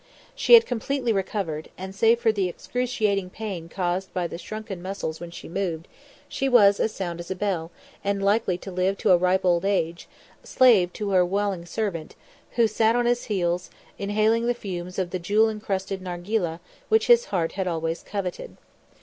She 0.33 0.55
had 0.55 0.65
completely 0.65 1.13
recovered, 1.13 1.69
and 1.77 1.93
save 1.93 2.19
for 2.19 2.31
the 2.31 2.49
excruciating 2.49 3.29
pain 3.29 3.69
caused 3.69 4.11
by 4.15 4.25
the 4.25 4.39
shrunken 4.39 4.81
muscles 4.81 5.19
when 5.19 5.29
she 5.29 5.47
moved, 5.47 5.87
was 6.41 6.79
as 6.79 6.91
sound 6.91 7.19
as 7.19 7.29
a 7.29 7.35
bell, 7.35 7.69
and 8.03 8.23
likely 8.25 8.57
to 8.57 8.71
live 8.71 8.97
to 8.97 9.11
a 9.11 9.17
ripe 9.17 9.45
old 9.45 9.63
age, 9.63 10.07
slave 10.43 10.91
to 10.93 11.11
her 11.11 11.23
whilom 11.23 11.67
servant, 11.67 12.15
who 12.53 12.65
sat 12.67 12.95
on 12.95 13.05
his 13.05 13.25
heels, 13.25 13.69
inhaling 13.99 14.47
the 14.47 14.55
fumes 14.55 14.97
of 14.97 15.11
the 15.11 15.19
jewel 15.19 15.51
encrusted 15.51 16.01
nargileh 16.01 16.61
which 16.89 17.05
his 17.05 17.25
heart 17.25 17.51
had 17.51 17.67
always 17.67 18.01
coveted. 18.01 18.57